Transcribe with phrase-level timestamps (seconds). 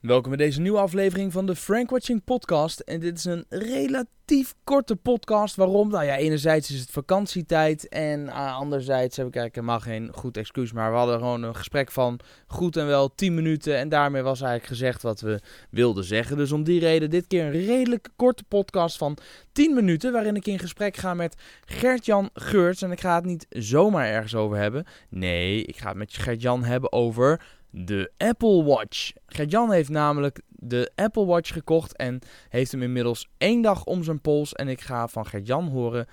[0.00, 2.80] Welkom bij deze nieuwe aflevering van de Frank Watching Podcast.
[2.80, 5.56] En dit is een relatief korte podcast.
[5.56, 5.90] Waarom?
[5.90, 7.88] Nou ja, enerzijds is het vakantietijd.
[7.88, 10.72] En uh, anderzijds heb ik eigenlijk helemaal geen goed excuus.
[10.72, 13.76] Maar we hadden gewoon een gesprek van goed en wel 10 minuten.
[13.76, 15.40] En daarmee was eigenlijk gezegd wat we
[15.70, 16.36] wilden zeggen.
[16.36, 19.16] Dus om die reden dit keer een redelijk korte podcast van
[19.52, 20.12] 10 minuten.
[20.12, 22.82] Waarin ik in gesprek ga met Gert-Jan Geurts.
[22.82, 24.84] En ik ga het niet zomaar ergens over hebben.
[25.08, 29.12] Nee, ik ga het met Gert-Jan hebben over de Apple Watch.
[29.26, 32.18] Gert-Jan heeft namelijk de Apple Watch gekocht en
[32.48, 34.52] heeft hem inmiddels één dag om zijn pols.
[34.52, 36.06] En ik ga van Gert-Jan horen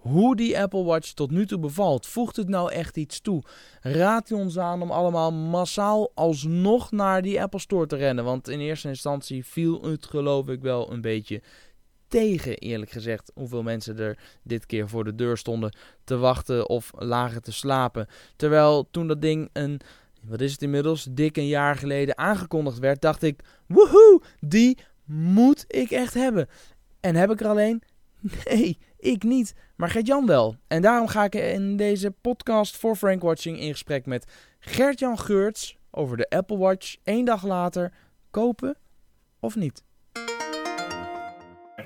[0.00, 2.06] hoe die Apple Watch tot nu toe bevalt.
[2.06, 3.42] Voegt het nou echt iets toe?
[3.80, 8.24] Raadt hij ons aan om allemaal massaal alsnog naar die Apple Store te rennen?
[8.24, 11.42] Want in eerste instantie viel het geloof ik wel een beetje
[12.08, 16.90] tegen, eerlijk gezegd, hoeveel mensen er dit keer voor de deur stonden te wachten of
[16.94, 18.06] lagen te slapen.
[18.36, 19.80] Terwijl toen dat ding een
[20.22, 25.64] wat is het inmiddels, dik een jaar geleden aangekondigd werd, dacht ik, woehoe, die moet
[25.66, 26.48] ik echt hebben.
[27.00, 27.82] En heb ik er alleen?
[28.44, 30.56] Nee, ik niet, maar Gert-Jan wel.
[30.66, 35.76] En daarom ga ik in deze podcast voor Frank Watching in gesprek met Gert-Jan Geurts
[35.90, 37.92] over de Apple Watch één dag later
[38.30, 38.76] kopen
[39.38, 39.82] of niet.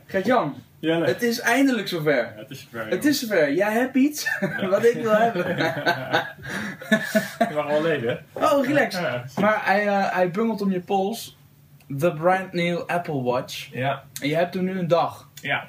[0.06, 1.06] Gert-Jan, Jelle.
[1.06, 2.16] het is eindelijk zover.
[2.16, 2.88] Ja, het is zover.
[2.88, 3.52] Het is zover.
[3.52, 4.38] Jij hebt iets
[4.70, 5.56] wat ik wil hebben.
[7.48, 8.24] Je mag wel leden.
[8.32, 8.98] Oh, relax.
[8.98, 9.24] Ja.
[9.40, 11.36] Maar hij, eh, hij bungelt om je pols.
[11.98, 13.68] The brand new Apple Watch.
[13.72, 14.04] Ja.
[14.20, 15.28] En je hebt hem nu een dag.
[15.34, 15.66] Ja.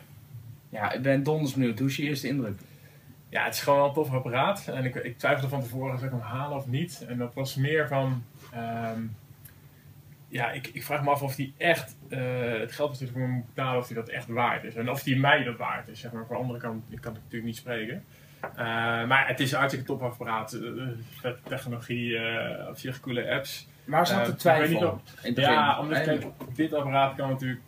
[0.69, 1.79] Ja, ik ben donders benieuwd.
[1.79, 2.59] Hoe is je eerste indruk?
[3.29, 4.67] ja, het is gewoon wel een tof apparaat.
[4.67, 7.05] En ik, ik twijfelde van tevoren of ik hem halen of niet.
[7.07, 8.23] En dat was meer van...
[8.51, 8.99] ehm,
[10.27, 11.97] ja, ik, ik vraag me af of die echt...
[12.09, 12.19] eh,
[12.59, 14.75] het geld dat ik moet betalen, of die dat echt waard is.
[14.75, 15.99] En of die mij dat waard is.
[15.99, 16.25] Zeg maar.
[16.25, 18.05] Voor de andere kant ik kan ik natuurlijk niet spreken.
[18.41, 18.57] Eh,
[19.05, 20.53] maar het is een hartstikke top apparaat.
[20.53, 20.61] Eh,
[21.19, 22.19] vette technologie,
[22.69, 23.67] op zich coole apps.
[23.85, 25.01] Waar zat de twijfel?
[25.23, 25.37] niet?
[25.37, 27.61] Ja, omdat kijk, dit apparaat kan natuurlijk.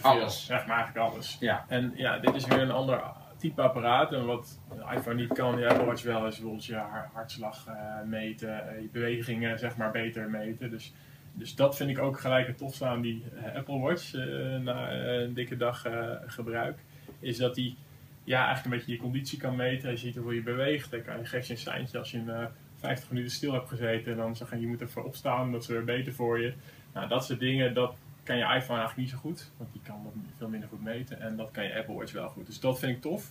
[0.00, 0.46] Alles.
[0.46, 1.36] Zeg maar eigenlijk alles.
[1.40, 1.64] Ja.
[1.68, 3.02] En ja, dit is weer een ander
[3.38, 4.12] type apparaat.
[4.12, 7.66] En wat de iPhone niet kan, die Apple Watch wel, is bijvoorbeeld je har- hartslag
[8.04, 8.48] meten,
[8.80, 10.70] je bewegingen zeg maar beter meten.
[10.70, 10.94] Dus,
[11.38, 14.90] dus dat vind ik ook gelijk het tofste aan die eh, Apple Watch eh, na
[14.90, 16.78] eh, een dikke dag eh, gebruik.
[17.20, 17.76] Is dat die
[18.24, 19.90] ja, eigenlijk een beetje je conditie kan meten.
[19.90, 20.90] Je ziet hoeveel je beweegt.
[20.90, 22.46] Dan kan je, geeft je een seintje als je een, eh,
[22.78, 24.16] 50 minuten stil hebt gezeten.
[24.16, 26.52] Dan zeg je, je moet even opstaan, dat is weer beter voor je.
[26.94, 29.50] Nou, dat soort dingen, dat kan je iPhone eigenlijk niet zo goed.
[29.56, 31.20] Want die kan dat veel minder goed meten.
[31.20, 32.46] En dat kan je Apple Watch wel goed.
[32.46, 33.30] Dus dat vind ik tof.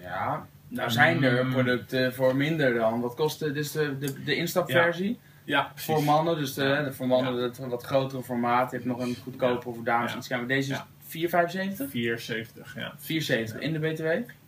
[0.00, 1.52] Ja, nou zijn er Mm.
[1.52, 3.00] producten voor minder dan.
[3.00, 5.08] Wat kost de, dus de, de, de instapversie?
[5.10, 5.84] Ja, precies.
[5.94, 6.82] Voor mannen, dus de, Ja.
[6.82, 7.40] de- voor mannen Ja.
[7.42, 8.70] het wat grotere formaat.
[8.70, 10.18] Je hebt nog een goedkoper voor dames Ja.
[10.18, 10.28] iets.
[10.28, 10.86] Maar deze is Ja.
[11.06, 11.90] 4,75?
[11.90, 14.06] 4,70 ja, 4,70 in de BTW?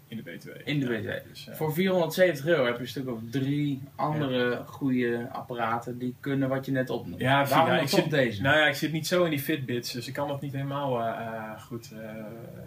[0.09, 0.49] in de BTW.
[0.65, 1.29] In de Ja, BTW.
[1.29, 1.55] Dus, ja.
[1.55, 6.67] Voor 470 euro heb je een stuk of drie andere goede apparaten die kunnen wat
[6.67, 7.21] je net opnoemt.
[7.21, 7.47] Ja.
[7.47, 8.43] Waarom Ja, dan ik zit- deze?
[8.43, 11.01] Nou ja, ik zit niet zo in die Fitbits, dus ik kan dat niet helemaal
[11.01, 12.09] eh, eh, goed, eh,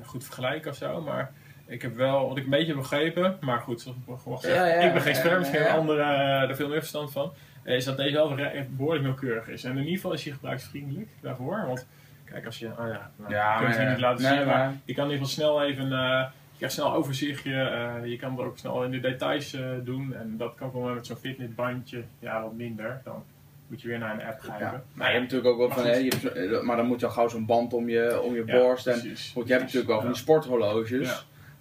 [0.05, 1.01] goed vergelijken of zo.
[1.01, 1.31] Maar
[1.65, 4.03] ik heb wel, wat ik een beetje heb begrepen, maar goed, zoals ik
[4.39, 5.75] gezegd, Ja, ja, ik ben geen ja, ja, geen ja.
[5.75, 7.31] andere eh, er veel meer verstand van.
[7.75, 8.35] Is dat deze wel
[8.69, 9.63] behoorlijk nauwkeurig is.
[9.63, 11.63] En in ieder geval is hij gebruiksvriendelijk daarvoor.
[11.67, 11.87] Want
[12.25, 14.07] kijk, als je, oh ja, nou, Ja, ik kan het niet ja.
[14.07, 16.93] laten Nee, zien, maar je kan in ieder geval snel even, eh, je krijgt snel
[16.93, 17.53] overzichtje.
[17.61, 20.13] eh, je kan er ook snel in de details eh, doen.
[20.15, 23.01] En dat kan gewoon met zo'n fitnessbandje, ja, wat minder.
[23.03, 23.23] Dan
[23.67, 24.65] moet je weer naar een app grijpen.
[24.67, 24.81] Ja.
[24.93, 27.05] Maar je hebt natuurlijk ook wel van, hè, je hebt zo- maar dan moet je
[27.05, 28.87] al gauw zo'n band om je, om je Ja, borst.
[28.87, 29.63] En, precies, goed, je hebt precies.
[29.63, 31.07] natuurlijk wel van die sporthorloges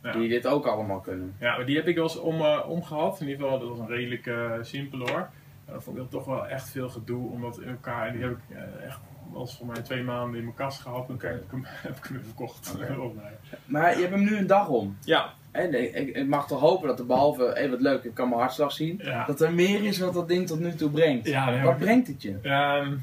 [0.03, 0.11] Ja.
[0.13, 0.19] Ja.
[0.19, 1.35] die dit ook allemaal kunnen.
[1.41, 3.21] Ja, maar die heb ik wel eens om, eh, omgehad.
[3.21, 4.31] In ieder geval, dat was een redelijk
[4.67, 5.29] simpel hoor.
[5.69, 8.07] En dan vond ik dat toch wel echt veel gedoe om dat in elkaar.
[8.07, 9.01] En die heb ik eh, echt
[9.37, 11.07] eens voor mij twee maanden in mijn kast gehad.
[11.07, 12.77] Toen heb ik hem, heb ik hem weer verkocht.
[13.65, 14.97] Maar je hebt hem nu een dag om.
[15.01, 18.15] Ja, En ik, ik, ik mag toch hopen dat er behalve, hé wat leuk, ik
[18.15, 19.25] kan mijn hartslag zien, ja.
[19.25, 21.27] dat er meer is wat dat ding tot nu toe brengt.
[21.27, 22.39] Ja, nee, Wat brengt het je?
[22.43, 22.97] Ehm,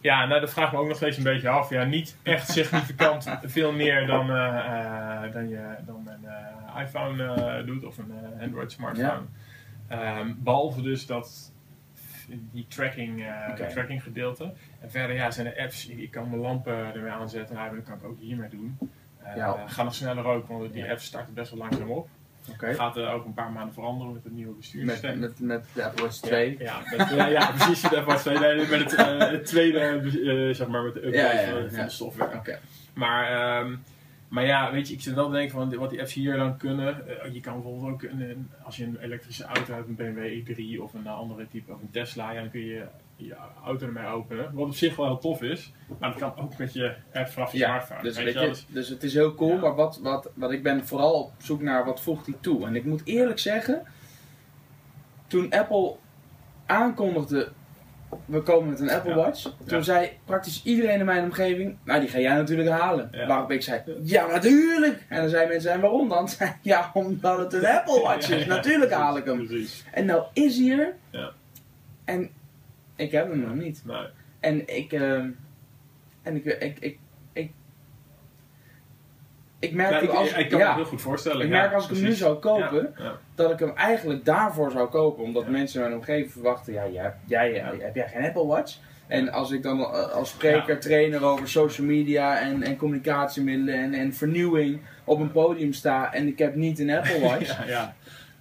[0.00, 1.70] ja, nou dat vraagt me ook nog steeds een beetje af.
[1.70, 7.84] Ja, niet echt significant veel meer dan, eh, eh, dan, je, dan een iPhone doet
[7.84, 9.22] of een Android smartphone.
[9.88, 11.52] Ehm, behalve dus dat
[12.28, 14.52] die tracking, eh, tracking gedeelte.
[14.80, 17.94] En verder ja, zijn er apps, ik, kan mijn lampen ermee aanzetten, nou, dat kan
[17.96, 18.78] ik ook hiermee doen.
[19.22, 19.66] Eh Ja.
[19.66, 20.90] Ga nog sneller ook, want die Ja.
[20.90, 22.08] apps starten best wel langzaam op.
[22.50, 22.74] Oké.
[22.74, 25.18] Gaat er ook een paar maanden veranderen met het nieuwe Met, bestuurssysteem.
[25.18, 26.56] met, met de Apple Watch 2.
[26.58, 27.82] Ja, ja, met, ja, ja precies.
[27.82, 28.38] Met, Apple Watch 2.
[28.38, 31.68] Nee, met het, eh, het tweede, eh, zeg maar, met de update Ja, ja, ja,
[31.68, 32.36] van, de software.
[32.36, 32.58] Oké.
[32.94, 33.74] Maar, ehm,
[34.28, 36.56] maar ja, weet je, ik zit wel te denken van wat die apps hier dan
[36.56, 37.20] kunnen.
[37.22, 40.80] eh, je kan bijvoorbeeld ook, een, als je een elektrische auto hebt, een BMW i3
[40.82, 42.86] of een andere type, of een Tesla, ja, dan kun je
[43.16, 43.34] je
[43.64, 44.54] auto ermee openen.
[44.54, 47.52] Wat op zich wel heel tof is, maar dat kan ook met je app vanaf
[47.52, 48.02] je Ja, smartphone.
[48.02, 49.60] dus, weet je je, dus het is heel cool, Ja.
[49.60, 52.66] maar wat, wat, wat ik ben vooral op zoek naar wat voegt hij toe.
[52.66, 53.82] En ik moet eerlijk zeggen,
[55.26, 55.96] toen Apple
[56.66, 57.52] aankondigde
[58.24, 59.16] we komen met een Apple Ja.
[59.16, 59.42] Watch.
[59.42, 59.82] Toen Ja.
[59.82, 63.08] zei praktisch iedereen in mijn omgeving, nou die ga jij natuurlijk halen.
[63.12, 63.26] Ja.
[63.26, 65.04] Waarop ik zei, ja natuurlijk.
[65.08, 66.28] En dan zei mensen, en waarom dan?
[66.62, 68.46] Ja, omdat het een Apple Watch is.
[68.46, 69.46] Natuurlijk haal ik hem.
[69.46, 69.84] Precies.
[69.92, 70.94] En nou is hij er.
[71.10, 71.30] Ja.
[72.04, 72.30] En
[72.96, 73.82] ik heb hem nog niet.
[73.84, 74.06] Nee.
[74.40, 75.28] En ik, ehm,
[76.22, 76.98] en ik, ik, ik,
[79.68, 81.46] ik, merk Ja, ook ik, als, ik kan ja, me heel goed voorstellen.
[81.46, 82.94] ik ja, merk als ik hem nu zou kopen,
[83.34, 85.24] dat ik hem eigenlijk daarvoor zou kopen.
[85.24, 88.76] Omdat mensen in mijn omgeving verwachten, ja, jij, jij, heb jij geen Apple Watch?
[89.06, 93.94] En als ik dan eh, als spreker, trainer over social media en, en communicatiemiddelen en,
[93.94, 97.56] en vernieuwing op een podium sta en ik heb niet een Apple Watch.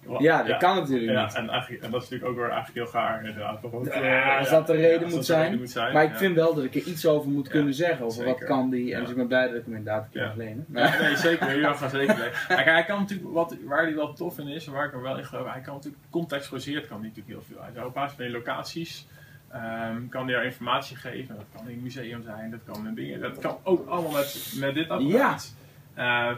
[0.08, 0.38] Ja, ja.
[0.38, 1.34] ja, dat kan natuurlijk Ja, niet.
[1.36, 3.60] en, en dat is natuurlijk ook weer eigenlijk heel gaar inderdaad.
[3.94, 5.44] Ja, als dat de reden moet dat zijn.
[5.44, 5.94] reden moet zijn.
[5.94, 6.18] Maar ik ja.
[6.18, 8.06] vind wel dat ik er iets over moet Ja, kunnen zeggen.
[8.06, 8.82] Over wat kan die.
[8.84, 9.00] En Ja.
[9.00, 10.28] dus ik ben blij dat ik hem inderdaad een keer Ja.
[10.28, 10.66] mag lenen.
[10.74, 11.60] Ja, nee, zeker.
[11.60, 12.16] Ja, ga zeker.
[12.48, 15.02] Kijk, hij kan natuurlijk, wat, waar hij wel tof in is, en waar ik er
[15.02, 17.64] wel in geloof, hij kan natuurlijk contextualiseerd kan hij natuurlijk heel veel.
[17.64, 19.08] Hij zou op basis van je locaties,
[19.52, 21.36] ehm, kan hij jou informatie geven.
[21.36, 23.22] Dat kan in een museum zijn, dat kan in dingen.
[23.22, 25.56] Dat kan ook allemaal met, met dit apparaat.
[25.94, 26.32] Eh,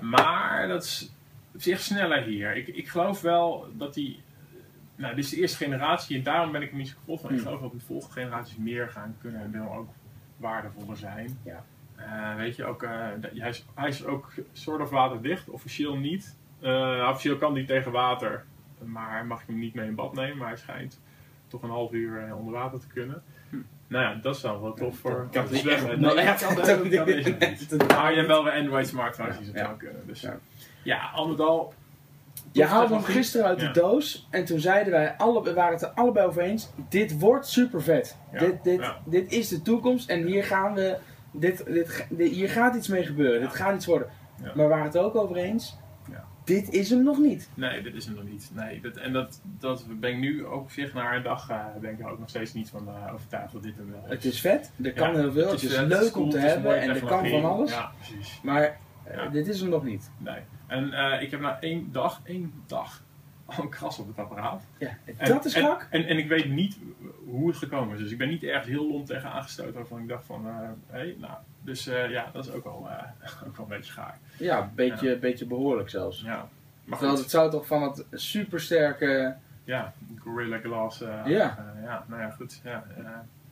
[0.00, 1.12] maar dat is
[1.62, 2.56] zich sneller hier.
[2.56, 4.22] Ik, ik geloof wel dat die.
[4.96, 7.30] Nou, dit is de eerste generatie en daarom ben ik er niet zo kapot van.
[7.30, 7.44] Ik Hmm.
[7.44, 9.88] geloof dat de volgende generaties meer gaan kunnen en dan ook
[10.36, 11.38] waardevoller zijn.
[11.44, 11.64] Ja.
[11.96, 12.90] Eh, weet je, ook, eh,
[13.36, 16.36] hij, is, hij is ook soort of waterdicht, officieel niet.
[16.60, 18.44] Eh, officieel kan die tegen water,
[18.84, 20.36] maar mag je hem niet mee in bad nemen.
[20.36, 21.00] Maar hij schijnt
[21.46, 23.22] toch een half uur onder water te kunnen.
[23.50, 23.56] Hm.
[23.86, 25.28] Nou ja, dat is dan wel tof voor.
[25.30, 25.64] kan niet.
[27.70, 29.74] Dat- Maar je hebt wel weer Android smartphones die het Ja.
[29.78, 30.02] kunnen.
[30.06, 30.38] Dus Ja.
[30.82, 31.74] Ja, al met al.
[32.52, 34.26] Je haalde hem gisteren uit de doos.
[34.30, 36.70] En toen zeiden wij, alle, we waren het er allebei over eens.
[36.88, 38.16] Dit wordt super vet.
[38.38, 40.08] Dit, dit, dit is de toekomst.
[40.10, 40.98] En hier gaan we.
[41.32, 43.40] Dit, dit, dit- hier gaat iets mee gebeuren.
[43.40, 44.08] Dit gaat iets worden.
[44.42, 45.78] Maar we waren het ook over eens.
[46.44, 47.48] Dit is hem nog niet.
[47.54, 48.50] Nee, dit is hem nog niet.
[48.54, 51.64] Nee, dat, en dat, dat ben ik nu ook op zich na een dag eh,
[51.80, 54.10] ben ik er ook nog steeds niet van eh, overtuigd dat dit hem wel is.
[54.10, 54.70] Het is vet.
[54.82, 55.50] Er kan Ja, heel veel.
[55.50, 56.80] Het is, leuk cool, om te hebben.
[56.80, 57.70] En er kan van alles.
[57.70, 58.40] Ja, precies.
[58.42, 59.28] Maar eh, Ja.
[59.28, 60.10] dit is hem nog niet.
[60.18, 60.38] Nee.
[60.70, 63.02] En eh, ik heb na één dag, één dag,
[63.56, 64.62] al een kras op het apparaat.
[64.78, 65.86] Ja, En- dat is krak.
[65.90, 66.78] En, en ik weet niet
[67.24, 68.02] hoe het gekomen is.
[68.02, 70.52] Dus ik ben niet ergens heel lomp tegen aangestoten waarvan ik dacht van, hé,
[70.86, 71.32] hey, nou.
[71.62, 73.02] Dus eh, ja, dat is ook wel, eh,
[73.46, 74.18] ook wel een beetje gaar.
[74.36, 76.20] Ja, een beetje, beetje behoorlijk zelfs.
[76.20, 76.48] Ja.
[76.84, 79.34] Maar Terwijl goed, het zou toch van het supersterke...
[79.64, 81.00] ja, Gorilla Glass.
[81.02, 81.58] eh, Ja.
[81.76, 82.60] eh, ja, nou ja, goed.
[82.64, 83.04] Ja, eh,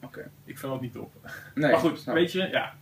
[0.03, 0.31] Oké.
[0.45, 1.13] ik vind dat niet op.
[1.55, 2.75] Nee, maar goed, weet je, ja.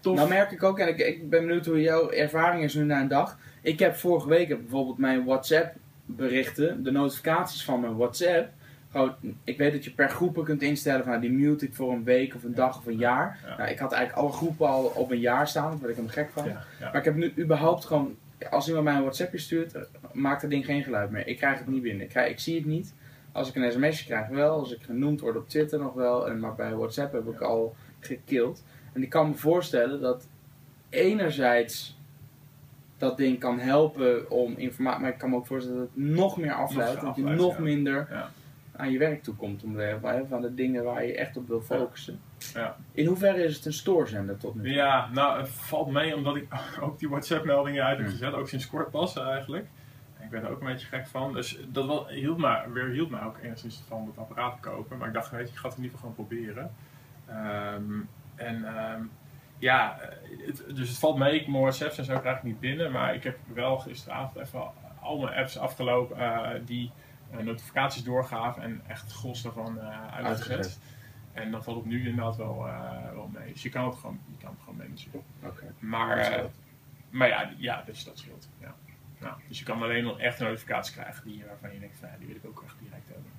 [0.00, 0.16] Tof.
[0.16, 3.00] Nou merk ik ook, en ik, ik ben benieuwd hoe jouw ervaring is nu na
[3.00, 3.38] een dag.
[3.62, 5.74] Ik heb vorige week heb bijvoorbeeld mijn WhatsApp
[6.04, 8.50] berichten, de notificaties van mijn WhatsApp.
[8.90, 9.14] Gewoon,
[9.44, 12.04] ik weet dat je per groepen kunt instellen van nou, die mute ik voor een
[12.04, 13.38] week of een dag of een jaar.
[13.46, 13.56] Ja.
[13.56, 16.08] Nou, ik had eigenlijk alle groepen al op een jaar staan, daar werd ik hem
[16.08, 16.44] gek van.
[16.44, 16.86] ja, ja.
[16.86, 18.16] Maar ik heb nu überhaupt gewoon,
[18.50, 19.82] als iemand mij een WhatsAppje stuurt, eh,
[20.12, 21.26] maakt dat ding geen geluid meer.
[21.26, 22.02] Ik krijg het niet binnen.
[22.02, 22.94] Ik, krijg, ik zie het niet.
[23.32, 26.40] Als ik een sms'je krijg wel, als ik genoemd word op Twitter nog wel, en,
[26.40, 28.62] maar bij WhatsApp heb ik al gekild.
[28.92, 30.28] En ik kan me voorstellen dat
[30.88, 31.97] enerzijds
[32.98, 36.36] dat ding kan helpen om informatie, maar ik kan me ook voorstellen dat het nog
[36.38, 37.62] meer afleidt, dat je nog ja.
[37.62, 38.30] minder Ja.
[38.76, 39.96] aan je werk toekomt om de,
[40.28, 42.20] van de dingen waar je echt op wil focussen.
[42.54, 42.76] Ja.
[42.92, 44.70] In hoeverre is het een stoorzender tot nu toe?
[44.72, 46.46] Ja, nou, het valt mee omdat ik
[46.82, 48.16] ook die WhatsApp-meldingen uit heb Hmm.
[48.16, 49.66] gezet, ook sinds kort pas eigenlijk.
[50.22, 51.32] Ik ben er ook een beetje gek van.
[51.32, 54.98] Dus dat wel, hield me, weer hield me ook enigszins van het apparaat te kopen.
[54.98, 56.70] Maar ik dacht, weet je, ik ga het in ieder geval gewoon proberen.
[57.26, 58.00] Ehm,
[58.34, 59.02] en ehm,
[59.58, 59.98] ja,
[60.46, 61.40] het, dus het valt mee.
[61.40, 62.92] Ik mijn WhatsApps en zo krijg ik niet binnen.
[62.92, 66.90] Maar ik heb wel gisteravond even al mijn apps afgelopen eh, die
[67.30, 68.62] eh, notificaties doorgaven.
[68.62, 70.78] En echt gros daarvan eh uitgezet.
[71.38, 73.52] En dan valt het nu inderdaad wel, eh, wel mee.
[73.52, 75.22] Dus je kan het gewoon, je kan het gewoon managen.
[75.42, 75.74] Oké.
[75.78, 76.44] Maar, eh,
[77.10, 78.48] maar ja, ja dus dat scheelt.
[78.60, 78.74] Ja.
[79.20, 82.08] Nou, dus je kan alleen nog echt een notificatie krijgen die, waarvan je denkt, van,
[82.08, 83.32] ja, die wil ik ook echt direct hebben.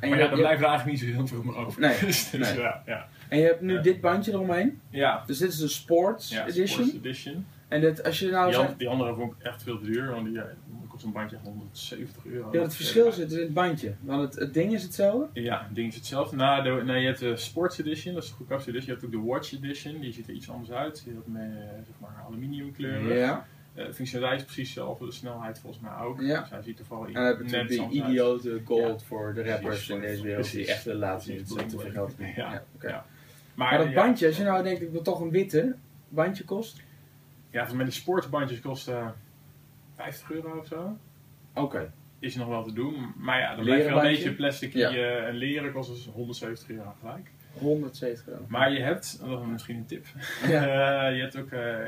[0.00, 1.80] En maar ja, dan blijft er eigenlijk niet zo heel veel meer over.
[1.80, 2.58] Nee, dus, dus nee.
[2.60, 3.08] ja, ja.
[3.28, 3.80] en je hebt nu Ja.
[3.82, 4.80] dit bandje eromheen.
[4.90, 6.86] Ja, Dus dit is de Sports ja Edition.
[6.86, 7.46] Sports Edition.
[7.68, 10.10] En dit, als je nou Die, zegt, die andere vond ik echt veel te duur,
[10.10, 10.44] want die, eh,
[10.88, 12.48] kost een bandje echt 170 euro.
[12.52, 13.94] ja, het verschil zit in het bandje.
[14.00, 15.40] Want het, het ding is hetzelfde.
[15.40, 16.36] Ja, het ding is hetzelfde.
[16.36, 18.86] Nou, de, nee, je hebt de Sports Edition, dat is de goedkoopste edition.
[18.94, 21.02] Je hebt ook de Watch Edition, die ziet er iets anders uit.
[21.04, 21.50] Die heeft met
[21.86, 23.16] zeg maar aluminium kleuren.
[23.16, 23.46] Ja.
[23.78, 26.20] Eh, de functionaliteit is precies hetzelfde, de snelheid volgens mij ook.
[26.20, 26.40] Ja.
[26.40, 29.88] Dus hij ziet er vooral En je natuurlijk die idiote gold voor de rappers Precies,
[29.88, 30.50] in deze wereld.
[30.52, 32.36] Die echt Precies, dat ze te bling.
[32.36, 32.62] Ja.
[32.80, 33.06] Ja.
[33.54, 35.74] Maar dat bandje, als je nou denkt, ik wil toch een witte
[36.08, 36.82] bandje kost.
[37.50, 39.14] Ja, mij die sportsbandjes kosten
[39.96, 40.96] 50 euro of zo.
[41.54, 41.92] Oké.
[42.18, 43.12] Is nog wel te doen.
[43.16, 44.90] Maar ja, dan blijf je wel een beetje plastic Ja.
[44.90, 47.30] eh, en leren kost dus 170 euro gelijk.
[47.52, 48.44] 170 euro.
[48.48, 50.06] Maar je hebt, dat is misschien een tip,
[50.46, 50.62] Ja.
[51.08, 51.84] Eh, je hebt ook eh,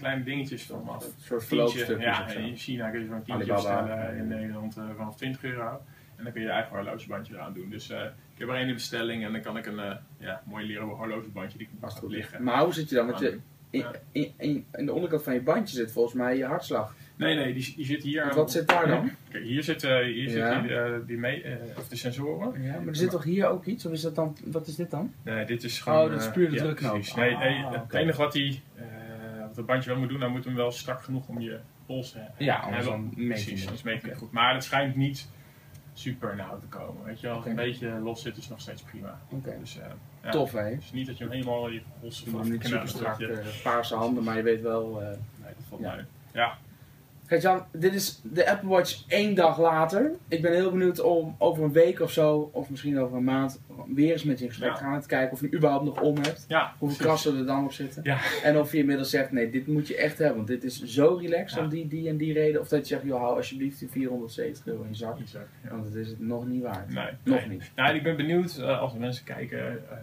[0.00, 1.46] kleine dingetjes vanaf Een soort tientje.
[1.46, 3.82] verloopstukjes Ja, in China kun je zo'n tientje Alibaba.
[3.82, 5.80] bestellen, in Nederland eh, vanaf 20 euro.
[6.16, 7.70] En dan kun je je eigen horlogebandje eraan doen.
[7.70, 7.98] Dus eh,
[8.34, 10.86] ik heb er één in bestelling en dan kan ik een eh, ja, mooi leren
[10.88, 12.30] horlogebandje die ik het goed liggen.
[12.32, 12.44] ligt.
[12.44, 13.06] Maar hoe zit je dan?
[13.06, 13.38] Want je,
[13.70, 16.94] in, in, in, in de onderkant van je bandje zit volgens mij je hartslag.
[17.16, 18.22] Nee, nee, die, die zit hier.
[18.22, 19.10] Want wat zit daar dan?
[19.30, 20.52] Kijk, hier zitten hier Ja.
[20.54, 21.44] zit die, eh, die mee,
[21.76, 22.62] of de sensoren.
[22.62, 23.86] Ja, maar er zit toch hier ook iets?
[23.86, 25.12] Of is dat dan, wat is dit dan?
[25.22, 26.04] Nee, dit is gewoon...
[26.04, 27.14] Oh, dit is puur de precies.
[27.14, 27.96] Nee, nee, Ah, het oké.
[27.98, 28.84] enige wat hij eh,
[29.50, 32.10] wat het bandje wel moet doen, dan moet hem wel strak genoeg om je pols
[32.12, 32.34] te hebben.
[32.44, 34.32] Ja, anders dan meet Precies, anders meet goed.
[34.32, 35.28] Maar het schijnt niet
[35.92, 37.04] super nauw te komen.
[37.04, 39.20] Weet je wel, een beetje los zit is nog steeds prima.
[39.28, 39.56] Oké.
[39.58, 39.86] Dus, eh,
[40.22, 40.30] ja.
[40.30, 40.76] Tof hè?
[40.76, 43.62] Dus niet dat je hem helemaal je pols vast niet super strak dat je- eh,
[43.62, 45.00] paarse handen, maar je weet wel...
[45.02, 46.04] eh, Nee, dat valt Ja.
[46.32, 46.58] Ja,
[47.30, 50.10] Kijk Jan, dit is de Apple Watch één dag later.
[50.28, 53.60] Ik ben heel benieuwd om over een week of zo, of misschien over een maand,
[53.94, 54.76] weer eens met je in gesprek Ja.
[54.76, 55.00] te gaan.
[55.00, 56.44] Te kijken of je hem überhaupt nog om hebt.
[56.48, 58.02] ja Hoeveel krassen er dan op zitten.
[58.04, 58.18] Ja.
[58.42, 60.36] En of je inmiddels zegt, nee, dit moet je echt hebben.
[60.36, 62.60] Want dit is zo relaxed om die, die en die reden.
[62.60, 65.18] Of dat je zegt, joh, hou alsjeblieft die 470 euro in je zak.
[65.70, 66.94] Want het is het nog niet waard.
[66.94, 67.48] Nee, Nog nee.
[67.48, 67.70] niet.
[67.76, 69.96] Nou, ik ben benieuwd eh, als mensen kijken eh,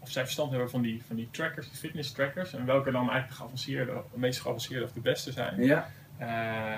[0.00, 2.54] of zij verstand hebben van die, van die trackers, die fitness trackers.
[2.54, 5.62] En welke dan eigenlijk de geavanceerde, de meest geavanceerde of de beste zijn.
[5.62, 5.90] Ja,
[6.22, 6.28] Eh,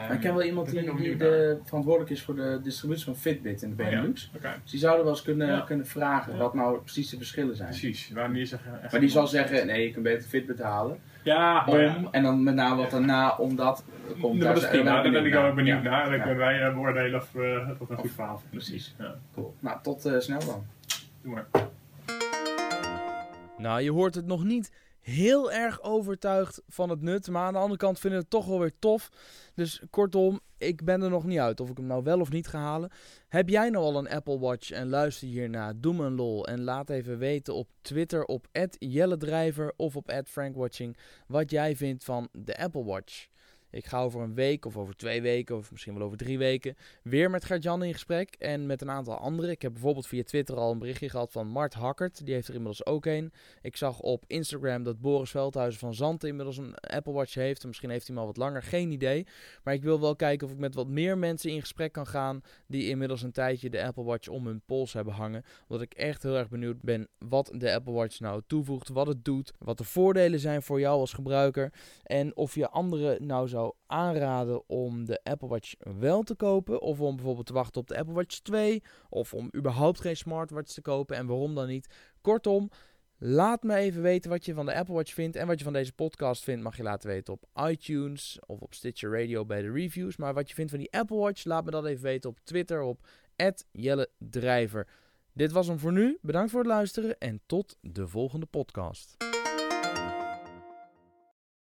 [0.08, 3.62] maar ik ken wel iemand die, die de, verantwoordelijk is voor de distributie van Fitbit
[3.62, 3.94] in de Oh ja.
[3.96, 4.30] Benelux.
[4.32, 4.50] naar.
[4.52, 5.60] Oké, Dus die zouden wel eens kunnen, Ja.
[5.60, 6.38] kunnen vragen Ja.
[6.38, 7.68] wat nou precies de verschillen zijn.
[7.68, 8.10] precies.
[8.10, 10.98] Waarom die zeggen, Maar die zal zeggen, nee, je kunt beter Fitbit halen.
[11.22, 11.96] ja, Om, ja.
[12.10, 13.84] en dan met name wat daarna, omdat...
[14.08, 15.90] er Komt dat is prima, daar ben ik wel benieuwd Ja.
[15.90, 16.02] naar.
[16.04, 16.24] En dan Ja.
[16.24, 18.42] kunnen wij eh, beoordelen of eh, dat een goed verhaal.
[18.50, 18.94] Precies.
[18.98, 19.54] Ja, Cool.
[19.60, 20.64] Nou, tot eh, snel dan.
[21.22, 21.46] doe maar.
[23.58, 24.72] Nou, je hoort het nog niet
[25.04, 27.28] heel erg overtuigd van het nut.
[27.28, 29.10] Maar aan de andere kant vind ik het toch wel weer tof.
[29.54, 32.46] Dus kortom, ik ben er nog niet uit of ik hem nou wel of niet
[32.46, 32.90] ga halen.
[33.28, 35.80] Heb jij nou al een Apple Watch en luister hiernaar?
[35.80, 38.46] Doe me een lol en laat even weten op Twitter op
[38.78, 40.96] @jelledrijver of op @frankwatching
[41.26, 43.26] wat jij vindt van de Apple Watch.
[43.74, 46.76] Ik ga over een week of over twee weken of misschien wel over drie weken
[47.02, 49.50] weer met Gert-Jan in gesprek en met een aantal anderen.
[49.50, 52.24] Ik heb bijvoorbeeld via Twitter al een berichtje gehad van Mart Hakkert.
[52.24, 53.32] Die heeft er inmiddels ook een.
[53.62, 57.62] Ik zag op Instagram dat Boris Veldhuizen van Zanten inmiddels een Apple Watch heeft.
[57.62, 59.26] En misschien heeft hij hem al wat langer, geen idee.
[59.64, 62.42] Maar ik wil wel kijken of ik met wat meer mensen in gesprek kan gaan
[62.66, 65.44] die inmiddels een tijdje de Apple Watch om hun pols hebben hangen.
[65.68, 69.24] Omdat ik echt heel erg benieuwd ben wat de Apple Watch nou toevoegt, wat het
[69.24, 71.72] doet, wat de voordelen zijn voor jou als gebruiker.
[72.02, 76.80] En of je anderen nou zou aanraden om de Apple Watch wel te kopen.
[76.80, 78.82] Of om bijvoorbeeld te wachten op de Apple Watch 2.
[79.08, 81.94] Of om überhaupt geen smartwatch te kopen en waarom dan niet.
[82.20, 82.70] Kortom,
[83.18, 85.36] laat me even weten wat je van de Apple Watch vindt.
[85.36, 88.74] En wat je van deze podcast vindt mag je laten weten op iTunes of op
[88.74, 90.16] Stitcher Radio bij de reviews.
[90.16, 92.80] Maar wat je vindt van die Apple Watch, laat me dat even weten op Twitter
[92.80, 93.06] op
[93.70, 94.88] Jelle Drijver.
[95.32, 96.18] Dit was hem voor nu.
[96.22, 99.16] Bedankt voor het luisteren en tot de volgende podcast.